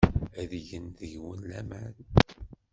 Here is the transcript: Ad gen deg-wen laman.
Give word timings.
Ad 0.41 0.51
gen 0.67 0.85
deg-wen 0.99 1.41
laman. 1.49 1.93